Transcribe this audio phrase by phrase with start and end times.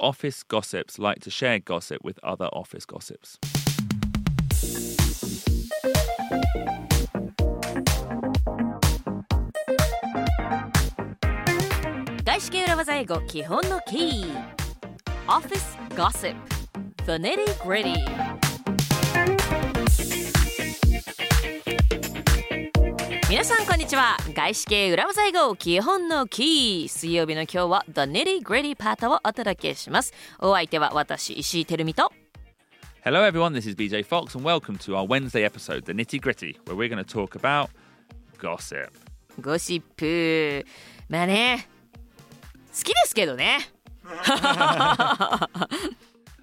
[0.00, 3.38] office gossips like to share gossip with other office gossips.
[12.24, 14.60] 外資系裏技英語基本のキー
[15.26, 16.34] Office Gossip
[17.04, 18.39] The Nitty Gritty
[23.30, 32.12] 皆さんこんにちは外資系裏技英語基本のキー水曜日の今日は The Nitty Gritty パートをお届けしますお相手は私石井てるみと
[33.04, 33.52] Hello, everyone.
[33.52, 36.88] This is BJ Fox, and welcome to our Wednesday episode, The Nitty Gritty, where we're
[36.88, 37.70] going to talk about
[38.36, 38.90] gossip.
[39.40, 40.66] ゴシップ
[41.08, 41.68] まあね
[42.76, 43.60] 好きですけどね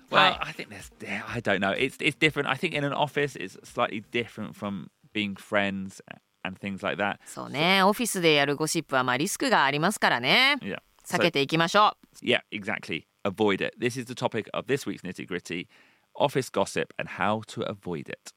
[0.10, 0.38] Well.
[0.40, 0.90] I think there's,
[1.28, 1.72] I don't know.
[1.74, 2.48] It's it's different.
[2.48, 6.02] I think in an office, it's slightly different from being friends
[6.47, 7.19] and things like that.
[7.25, 10.79] そうねオフィスでやるゴシップはまあリスクがありますからね Yeah.
[11.07, 13.05] 避 So, けていきましょ yeah, exactly.
[13.25, 13.75] Avoid it.
[13.79, 15.67] This is the topic of this week's Nitty Gritty
[16.17, 18.33] office gossip and how to avoid it.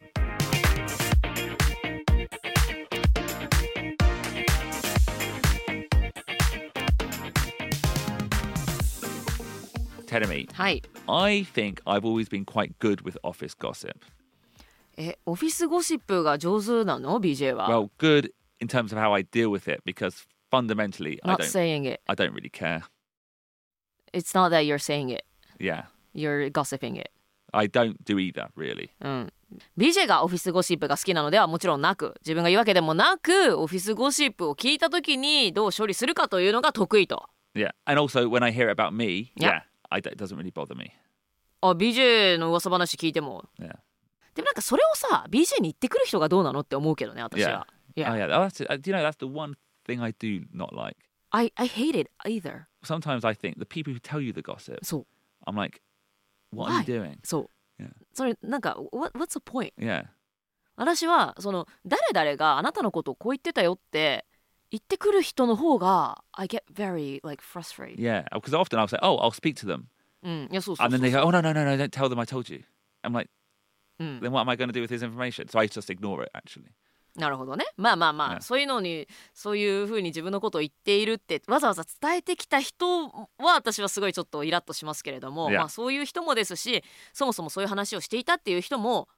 [10.08, 13.98] Tell me, うはい I think I've always been quite good with office gossip.
[15.03, 21.19] えオフィスゴシップが上手なの BJ は Well, good in terms of how I deal with it because fundamentally
[21.23, 22.83] I don't saying it I don't really care.
[24.13, 25.25] it's not that you're saying it
[25.59, 25.85] Yeah.
[26.15, 27.11] you're gossiping it
[27.53, 28.91] I don't do either, really.
[29.01, 29.33] うん
[29.77, 37.71] BJ がオフィスゴシップが好きなのではもちろんなく自分が言うわけでもなくオフィスゴシップを聞いた時にどう処理するかというのが得意と Yeah.
[37.85, 39.49] And also when I hear about me, Yeah.
[39.49, 40.93] yeah, I it doesn't really bother me.
[41.63, 43.75] あ BJ の噂話聞いても Yeah.
[44.35, 48.73] でもなんかそれをさ BJ に言ってくる人がどうなのって思うけどね私は Oh yeah, that's it.
[48.73, 50.97] Uh, Do you know that's the one thing I do not like.
[51.33, 54.79] I, I hate it either Sometimes I think the people who tell you the gossip,
[54.83, 55.07] そう
[55.47, 55.81] I'm like,
[56.53, 57.19] what are you doing?
[57.25, 57.91] そう、Yeah.
[58.13, 59.73] それなんか what, What's the point?
[59.79, 60.07] Yeah.
[60.77, 64.25] 私はその誰々があなたのことをこう言ってたよって
[64.71, 68.25] 言ってくる人の方が I get very like frustrated、Yeah.
[68.33, 69.85] Because often I'll say, oh, I'll speak to them.
[70.23, 72.25] うんいやそうそう And そう then they go, oh, no, no, no, no, don't tell them I
[72.27, 72.63] told you.
[73.03, 73.40] I'm like, うん、
[74.21, 75.47] then what am I going to do with his information?
[75.49, 76.73] So I just ignore it, actually.
[77.17, 89.09] なるほどねまあまあまあ、ねそういうのにそういうふうに自分のことを言っているってわざわざ伝えてきた人は私はすごいちょっとイラッとしますけれども.まあ、そういう人もですしそもそもそういう話をしていたっていう人も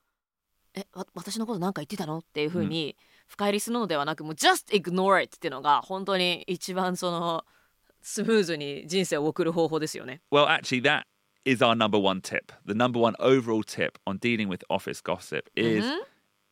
[0.75, 2.19] えわ私のことなんか言ってたの？
[2.19, 7.45] っていうふうに深入りするのではなく、もう just ignore it っていうのが本当に一番その
[8.01, 10.23] スムーズに人生を送る方法ですよね。
[10.31, 11.03] Well, actually, that
[11.45, 12.53] is our number one tip.
[12.65, 16.03] The number one overall tip on dealing with office gossip is うん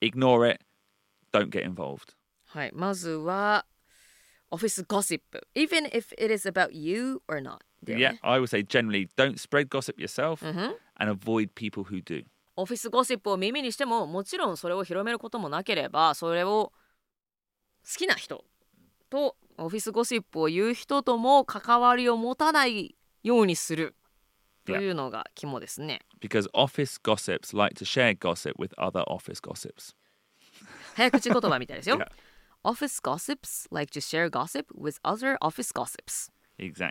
[0.02, 0.60] ignore it,
[1.32, 2.14] don't get involved.
[2.46, 3.64] はい、まずは
[4.50, 8.18] オフィスゴシップ even if it is about you or not Yeah, ね。
[8.22, 12.24] I would say generally don't spread gossip yourself うんふん and avoid people who do.
[12.56, 16.72] オフィスゴシップを耳にしてももちろんそれを広めることもなければそれを
[17.84, 18.44] 好きな人
[19.08, 23.94] とオフィスゴシップを言う人とも関わりを持たないようにする
[24.78, 26.00] というのが肝ですね。
[26.20, 29.94] Because office gossips like to share gossip with other office gossips.
[30.94, 32.08] 早口言葉みたいですよ Yeah.。
[32.62, 36.30] Office gossips like to share gossip with other office gossips。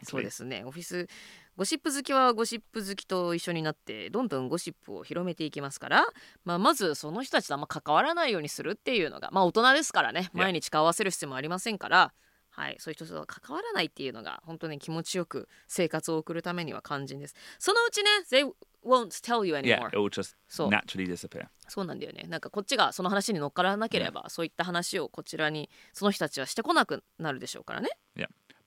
[0.03, 0.23] そう Exactly.
[0.23, 0.63] ですね。
[0.65, 1.07] オフィス
[1.55, 6.05] ゴシップ好きはゴシップ好きと一緒になってどんどんゴシップを広めていきますから、
[6.45, 10.37] まあ、まずその人たちとあんま関わらないようにするっていうのがまあ大人ですからね Yeah.
[10.39, 12.13] 毎日顔合わせる必要もありませんから、
[12.59, 17.35] はい、そういう人と関わらないっていうのが本当に気持ちよく生活を送るためには肝心です。
[17.57, 18.45] そのうちね They
[18.85, 20.35] won't tell you Yeah, anymore、it will just
[20.69, 21.47] naturally disappear.
[21.69, 27.89] そうなんだよねなんかこっちがその話に乗っからなければ、そういった話をこちらにその人たちはしてこなくなるでしょうからね。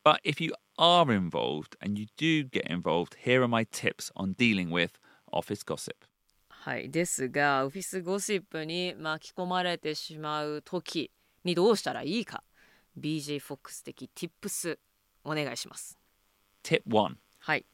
[0.05, 4.35] But if you are involved and you do get involved, here are my tips on
[4.35, 4.93] dealing with
[5.31, 5.95] office gossip.
[6.49, 11.11] はい、ですがオフィスゴシップに巻き込まれてしまう時
[11.45, 12.43] にどうしたらいいか
[12.99, 14.79] BJFOX 的 Tips
[15.25, 15.99] お願いします。
[16.63, 17.67] Tip one はい。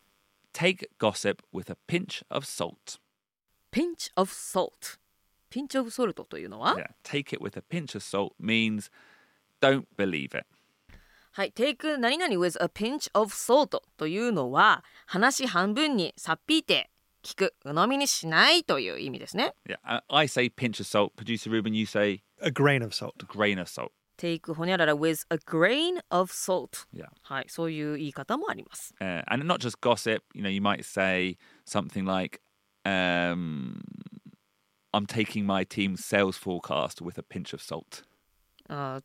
[0.53, 2.99] take gossip with a pinch of salt.
[3.71, 4.99] Pinch of salt
[5.51, 8.91] ピンチオブソルトというのは、Yeah, take it with a pinch of salt means
[9.61, 10.47] don't believe it.
[11.33, 16.91] はい、Take 何々 with a pinch of salt というのは話半分にさっぴいて
[17.23, 19.55] 聞く鵜呑みにしないという意味ですね。
[19.67, 21.13] Yeah, I, I say pinch of salt.
[21.17, 23.15] Producer Ruben, you say A grain of salt.
[23.27, 23.93] grain of salt.
[24.19, 27.07] Take ほにゃらら with a grain of salt Yeah.
[27.23, 28.95] はい、そういう言い方もあります。
[29.01, 32.41] Uh, and not just gossip, you know, you might say something like,
[32.85, 33.81] um,
[34.93, 38.05] I'm taking my team's sales forecast with a pinch of salt.
[38.69, 39.03] あー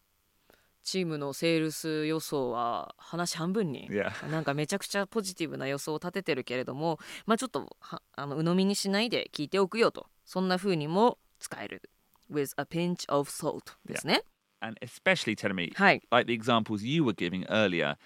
[0.83, 4.30] チームのセールス予想は話半分に Yeah.
[4.30, 11.89] なんかめちゃくちゃポジティブな予想を立ててるけれどもまあちょっとはあの鵜呑みにしないで聞いておくよとそんな風にも使える
[12.30, 14.24] with a pinch of salt ですね
[14.62, 17.96] And especially telling me, はい like the examples you were giving earlier,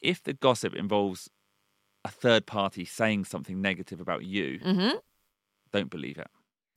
[0.00, 1.30] if the gossip involves
[2.04, 5.00] a third party saying something negative about you, うんふん
[5.72, 6.30] don't believe it.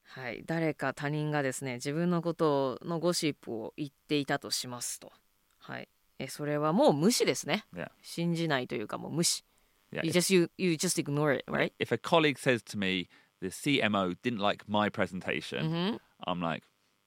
[0.03, 5.13] はい、誰か他人がですね自分のことのゴシップを言っていたとしますと、
[5.59, 5.88] はい、
[6.19, 7.89] えそれはもう無視ですね Yeah.
[8.01, 9.45] 信じないというかもう無視
[9.94, 10.01] Yeah.
[10.06, 13.07] you If, just you, you just ignore it right if a colleague says to me,
[13.42, 15.63] the CMO didn't like my う presentation,
[15.95, 16.63] ん I'm like,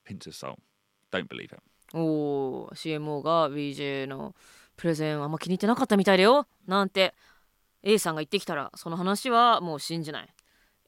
[0.07, 0.59] pinch of salt.
[1.11, 1.61] Don't believe it.
[1.94, 4.36] おー CMO が BJ の
[4.76, 7.14] プレゼンあんま気に入ってなかったみたいだよなんて
[7.84, 10.28] A さんが言ってきたらその話はもう信じない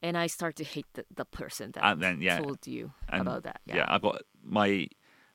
[0.02, 2.40] and I start to hate the, the person that And then, yeah.
[2.40, 4.88] told you And about that yeah, I've got my,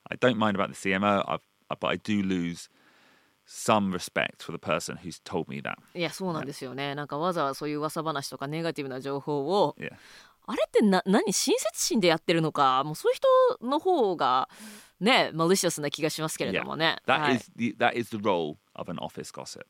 [0.09, 1.41] I don't mind about the CMO, I've,
[1.79, 2.69] but I do lose
[3.45, 5.77] some respect for the person who's told me that.
[5.95, 9.93] いやそうなんですよねなんかわざわざそういう噂話とかネガティブな情報を Yeah.
[10.49, 14.47] あれってな何親切心でやってるのかもうそういう人の方が
[14.99, 19.65] ねマリシャスな気がしますけれどもね、That はい is the that is the role of an office gossip.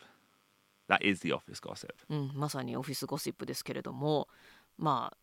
[0.89, 1.93] That is the office gossip.
[2.09, 4.27] うん、まさにオフィスゴシップですけれども
[4.77, 5.17] まあ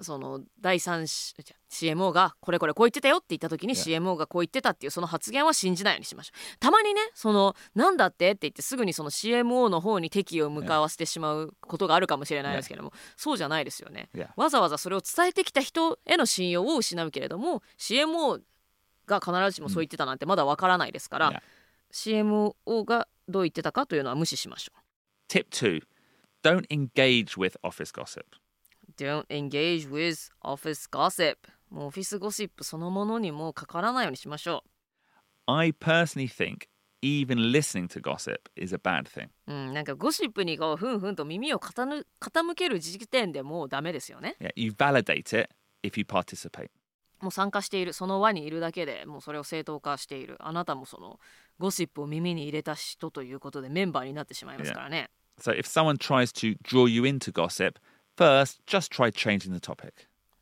[0.00, 4.00] その第三 CMO がこれこれこう言ってたよって言った時に Yeah.
[4.00, 14.28] CMO がこう言ってたっていうその発言は信じないようにしましょうたまにねそのなんだってって言ってすぐにその CMO の方に敵を向かわせてしまうことがあるかもしれないですけども、そうじゃないですよね Yeah.
[14.36, 18.40] わざわざそれを伝えてきた人への信用を失うけれども CMO
[19.08, 21.42] が必ずしもそう言ってたなんてまだわからないですから.
[21.92, 24.80] CMO がどう言ってたかというのは無視しましょう
[25.32, 25.82] Tip two:
[26.42, 28.22] Don't engage with office gossip.
[28.96, 31.36] Don't engage with office gossip
[31.70, 34.64] もうオフィスゴシップそのものにもかからないようにしましょ
[35.46, 36.68] I personally think
[37.02, 39.28] even listening to gossip is a bad thing.
[39.46, 45.50] う、うん、なんかゴシップにこうふんふんと耳を傾傾ける時点でもうダメですよね Yeah, you validate it
[45.82, 46.70] if you participate.
[47.20, 51.18] もう参加しているその輪にいるだけでもうそれを正当化しているあなたもその
[51.58, 55.10] ゴシップを耳に入れた人ということでメンバーになってしまいますからね、
[55.40, 57.74] So if someone tries to draw you into gossip,
[58.16, 59.92] first just try changing the topic.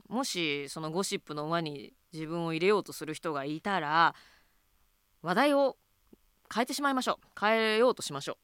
[0.08, 4.14] もしそのゴシップの輪に自分を入れようとする人がいたら
[5.22, 5.76] 話題を
[6.52, 8.38] 変えてしまいましょう変えようとしましょ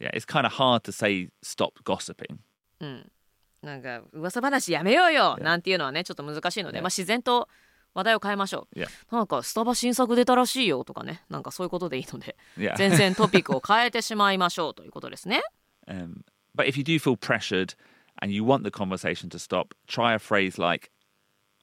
[0.00, 2.38] う Yeah, it's kind of hard to say stop gossiping.
[2.80, 3.12] うん、
[3.60, 5.42] なんか噂話やめようよ Yeah.
[5.42, 6.82] なんていうのはねちょっと難しいので、Yeah.
[6.82, 7.48] まあ、自然と
[7.94, 8.88] 話題を変えましょう、Yeah.
[9.10, 12.76] なんかスタバ新作出たらしいよとかねなんかそういうことでいいので Yeah.
[12.76, 15.42] 全然トピックを変えてしまいましょうということですね
[15.88, 16.22] Um,
[16.54, 17.74] but if you do feel pressured
[18.22, 20.90] and you want the conversation to stop, try a phrase like,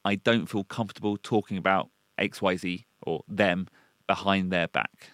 [0.04, 1.88] I don't feel comfortable talking about
[2.18, 3.68] XYZ or them
[4.06, 5.12] behind their back.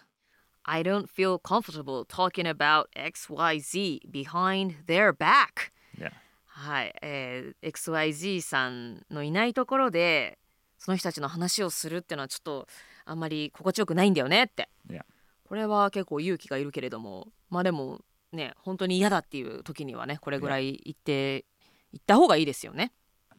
[0.65, 6.11] I don't feel comfortable talking about XYZ behind their back Yeah.
[6.47, 10.39] はい、えー XYZ さんのいないところで
[10.85, 12.69] その人たちの話をするっていうのはちょっと
[13.07, 15.01] あんまり心地よくないんだよねって、Yeah.
[15.49, 18.03] これは結構勇気がいるけれどもまあでも
[18.33, 21.47] ね本当に嫌だっていう時にはねこれぐらい言って
[21.93, 22.93] 言った方がいいですよね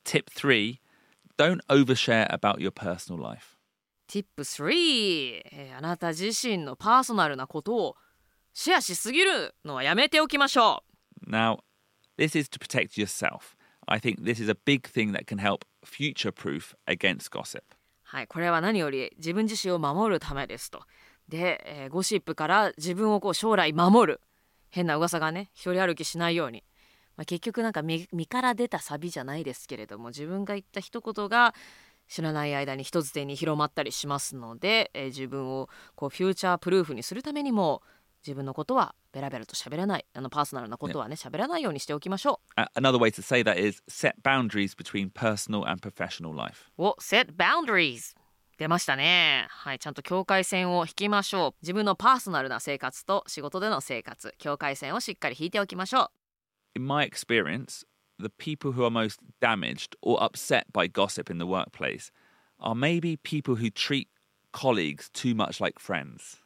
[0.03, 0.79] Tip three
[1.37, 3.57] don't overshare about your personal life.
[4.07, 7.95] Tip 3、えーあなた自身のパーソナルなことを
[8.53, 10.83] シェアしすぎるのはやめておきましょ
[11.27, 11.59] Now,
[12.17, 13.54] this is to protect yourself.
[13.87, 17.61] I think this is a big thing that can help future proof against gossip.
[18.03, 20.81] はいこれは何より自分自身を守るためですと。
[21.27, 24.21] で、えーゴシップから自分をこう将来守る。
[24.69, 26.63] 変な噂がね一人歩きしないように、
[27.15, 31.55] まあ、結局なんか身身から出たサビじゃないですけれども自分が言った一言が
[32.09, 37.81] 知らない間に人づてに広まったりしますので、えー自分をこうフューチャープルーフにするためにも
[38.25, 46.71] 自分のことはベラベラと喋らないあのパーソナルなことはね喋らないようにしておきましょ A- Another way to say that is set boundaries between personal and professional life.
[46.77, 46.83] う。
[46.83, 48.15] を set boundaries
[48.57, 49.47] 出ましたね。
[49.49, 51.53] はい、ちゃんと境界線を引きましょう。
[51.61, 56.11] 自分のパーソナルな生活と仕事での生活、境界線をしっかり引いておきましょ
[56.75, 56.79] う。
[56.79, 57.85] In my experience,
[58.17, 62.11] the people who are most damaged or upset by gossip in the workplace
[62.59, 64.07] are maybe people who treat
[64.53, 66.44] colleagues too much like friends.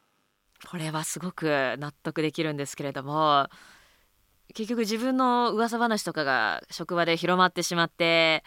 [0.67, 3.47] これはすごく納得できるんですけれども
[4.53, 8.43] 結局自分の噂話とかが職場で広まってしまって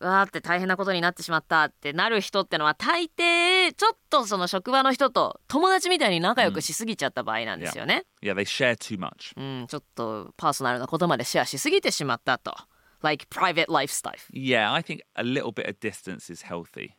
[0.00, 8.04] わーって大変なことになってしまったってなる人ってのは大抵ちょっとその職場の人と友達みたいに仲良くしすぎちゃった場合なんですよね。
[8.22, 9.34] Yeah, they share too much.
[9.36, 12.54] うん、ちょっとパーソナルなことまでシェアしすぎてしまったと。
[13.02, 14.18] like private lifestyle。
[14.32, 16.90] Yeah, I think a little bit of distance is healthy.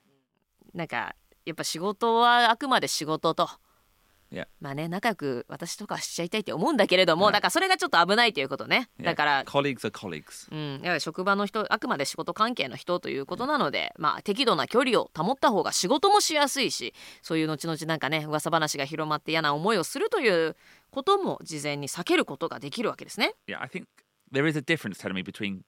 [0.74, 3.69] なんかやっぱ仕事はあくまで仕事と Yeah.
[4.62, 10.48] まあね仲良く私とかはしちゃいたいって思うんだけれども.だからそれがちょっと危ないということね.だから、colleagues are colleagues.
[10.52, 16.94] うん、や職場の人あくまで仕事関係の人ということなので、まあ適度な距離を保った方が仕事もしやすいし
[17.24, 20.56] そういう後々なんかね噂話が広まって嫌な思いをするという
[20.92, 23.34] ことも事前に避けることができるわけですね。
[23.48, 23.86] Yeah, I think
[24.32, 25.62] there is a difference, telling me, between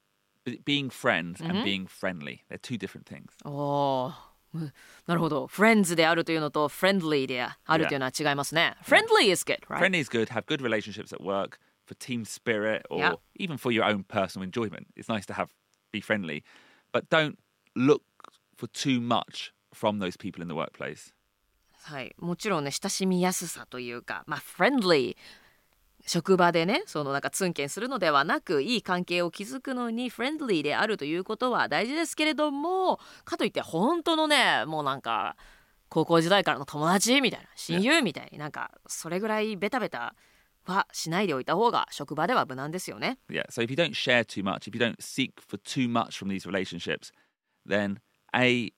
[0.65, 1.63] being friends and Mhm.
[1.63, 2.39] being friendly.
[2.49, 3.25] They're two different things.
[3.43, 5.45] おーうんなるほど。
[5.45, 8.75] friends であるというのと friendly であるというのは違いますね。
[8.83, 9.79] friendly is good, right?
[9.79, 10.27] Friendly is good.
[10.27, 13.15] Have good relationships at work for team spirit or Yeah.
[13.37, 14.87] even for your own personal enjoyment.
[14.95, 15.49] It's nice to have
[15.91, 16.43] be friendly,
[16.91, 17.37] but don't
[17.75, 18.03] look
[18.57, 21.13] for too much from those people in the workplace.
[21.83, 25.17] はい、もちろんね親しみやすさというか、まあ、friendly
[26.05, 35.35] 職場でねそのなんかツンケンするのではなくいい関係を築くのにフレンドリーであるということは大事ですけれどもかといって本当のねもうなんか
[35.89, 40.15] 高校時代からの友達みたいな親友みたいになんかそれぐらいベタベタ
[40.65, 43.17] はしないでおいた方が職場では無難ですよね。
[43.29, 43.45] Yeah.
[43.49, 46.29] So if you don't share too much, if you don't seek for too much from
[46.29, 47.11] these relationships,
[47.67, 47.97] then
[48.33, 48.71] A,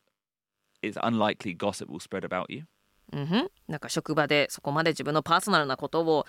[0.82, 2.64] it's unlikely gossip will spread about you.
[3.12, 6.26] うんなんか職場でそこまで自分のパーソナルなことを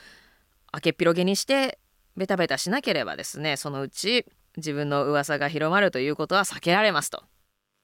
[0.74, 1.78] 明けっぴろげにして
[2.16, 4.26] ベタベタしなければですねそのうち
[4.56, 7.22] 自分の噂が広まるということは避けられますと。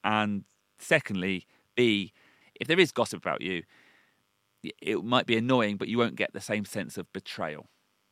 [0.03, 0.45] And
[0.81, 2.13] secondly, B,
[2.61, 3.65] if there is gossip about you,
[4.63, 7.65] it might be annoying, but you won't get the same sense of betrayal.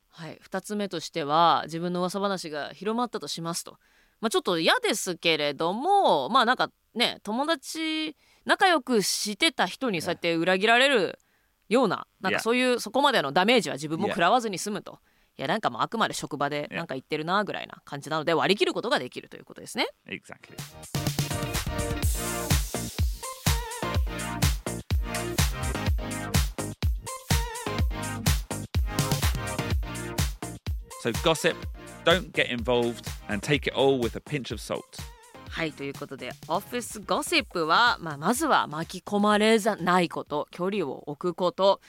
[0.08, 3.78] はい、2つ目としては自分の噂話が広まったとしますと。
[4.20, 11.20] まあ、ちょっと嫌ですけれどもまあなんかね友達仲良くしてた人にそうやって裏切られる
[11.68, 14.98] ようななんか.そういうそこまでのダメージは自分も.食らわずに済むと。
[15.37, 19.87] いやなんかもうあくまで職場で.なんか言ってるなぐらいな感じなので割り切ることができるということですね。
[20.08, 20.56] Exactly.
[31.02, 31.56] So, gossip,
[32.04, 34.98] don't get involved and take it all with a pinch of salt.
[35.59, 41.81] はいということでオフィスゴシップは、まあ、まずは巻き込まれざないこと距離を置くこと。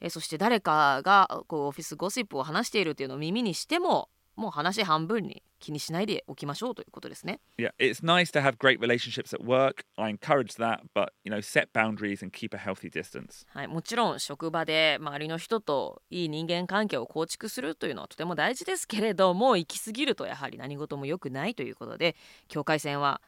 [0.00, 7.40] えそして誰かがこうオフィスゴシップを話しているというのを耳にしてももう話半分に気にしないでおきましょうということですね。
[7.58, 9.84] Yeah, it's nice to have great relationships at work.
[9.96, 13.44] I encourage that, but you know, set boundaries and keep a healthy distance.
[13.48, 22.14] はい、もちろん職場で周りの人といい人間関係を構築するというのはとても大事ですけれども行き過ぎるとやはり何事も良くないということで
[22.46, 23.20] 境界線は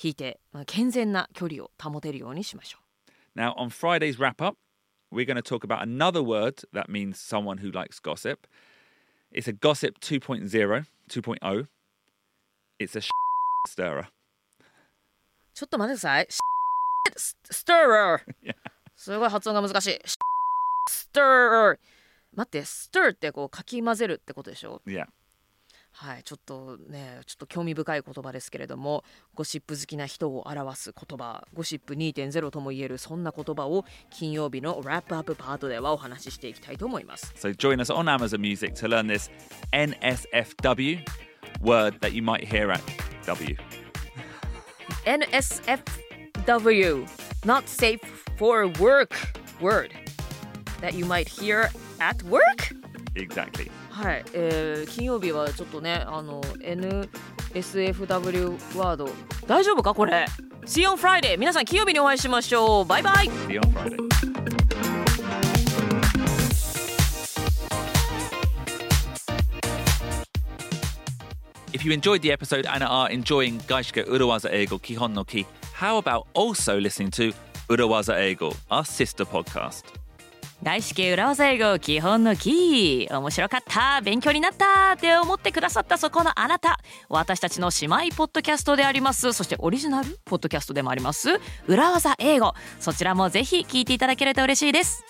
[0.00, 3.40] 引いてまあ健全な距離を保てるようにしましょう。
[3.40, 4.58] Now, on Friday's wrap up,
[5.10, 8.46] we're going to talk about another word that means someone who likes gossip.
[9.32, 11.66] It's a gossip 2.0, 2.0.
[12.78, 13.02] It's a
[13.68, 14.06] stirrer.
[15.54, 16.26] ちょっと待ってください。
[17.16, 18.18] ススター
[18.94, 20.00] すごい発音が難しい。
[20.88, 21.78] スター
[22.34, 25.06] 待って、スターってこうかき混ぜるってことでしょ？Yeah.
[26.00, 29.02] はい、ちょっとね、ちょっと興味深い言葉ですけれども、
[29.34, 37.34] ゴシップ好きな人を表す言葉、ゴシップ2.0とも言えるそんな言葉を金曜日のラップアップパートではお話ししていきたいと思います。
[37.36, 39.28] So join us on Amazon Music to learn this
[39.72, 41.00] NSFW
[41.62, 42.80] word that you might hear at
[43.26, 43.56] W.
[45.04, 47.08] NSFW
[47.44, 48.00] not safe
[48.36, 49.16] for work
[49.60, 49.92] word
[50.80, 52.72] that you might hear at work
[53.16, 53.68] Exactly.
[53.98, 59.10] はい、えー金曜日はちょっとねあの NSFW ワード
[59.48, 60.24] 大丈夫かこれ
[60.66, 63.96] See you on Friday 皆さん金曜日にお会いしましょうバイバイ See you on Friday.
[71.72, 75.98] If you enjoyed the episode and are enjoying Gaishike Urawaza Eigo Kihon no Ki, how
[75.98, 77.32] about also listening to
[77.68, 79.97] Urawaza Eigo, our sister podcast?
[80.62, 83.16] 外資系裏技英語基本のキー。
[83.16, 84.00] 面白かった。
[84.00, 84.94] 勉強になった。
[84.94, 86.80] って思ってくださったそこのあなた。
[87.08, 89.32] 私たちの姉妹ポッドキャストであります。
[89.32, 92.54] そしてオリジナルポッドキャストでもあります裏技英語。
[92.80, 95.04] そちらもぜひ聞いていただけると嬉しいです。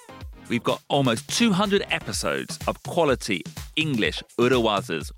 [0.50, 3.42] We've got almost 200 episodes of quality
[3.76, 5.12] English Urawazas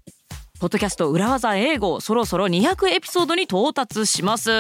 [0.61, 4.51] ポッドキャスト裏技英語そろそろ200エピソードに到達します。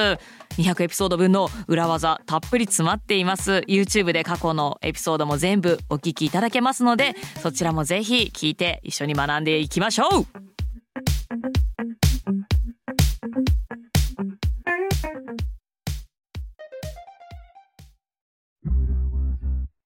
[0.56, 3.64] 200エピソード分の裏技たっぷり詰まっています。
[3.68, 11.59] YouTube で過去のエピソードも全部お聞きいただけますのでそちらもぜひ聞いて一緒に学んでいきましょう。